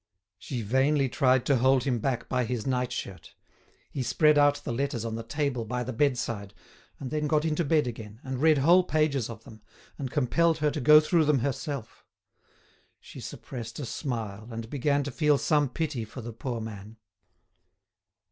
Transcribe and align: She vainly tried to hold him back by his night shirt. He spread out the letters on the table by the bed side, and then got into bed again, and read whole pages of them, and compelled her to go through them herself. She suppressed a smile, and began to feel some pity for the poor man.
She 0.39 0.63
vainly 0.63 1.07
tried 1.09 1.45
to 1.45 1.57
hold 1.57 1.83
him 1.83 1.99
back 1.99 2.27
by 2.27 2.43
his 2.45 2.65
night 2.65 2.91
shirt. 2.91 3.35
He 3.91 4.01
spread 4.01 4.35
out 4.35 4.55
the 4.63 4.73
letters 4.73 5.05
on 5.05 5.13
the 5.13 5.21
table 5.21 5.63
by 5.63 5.83
the 5.83 5.93
bed 5.93 6.17
side, 6.17 6.55
and 6.99 7.11
then 7.11 7.27
got 7.27 7.45
into 7.45 7.63
bed 7.63 7.85
again, 7.85 8.19
and 8.23 8.39
read 8.41 8.57
whole 8.57 8.83
pages 8.83 9.29
of 9.29 9.43
them, 9.43 9.61
and 9.99 10.09
compelled 10.09 10.57
her 10.57 10.71
to 10.71 10.81
go 10.81 10.99
through 11.01 11.25
them 11.25 11.37
herself. 11.41 12.03
She 12.99 13.19
suppressed 13.19 13.77
a 13.77 13.85
smile, 13.85 14.47
and 14.49 14.71
began 14.71 15.03
to 15.03 15.11
feel 15.11 15.37
some 15.37 15.69
pity 15.69 16.03
for 16.03 16.21
the 16.21 16.33
poor 16.33 16.59
man. 16.59 16.97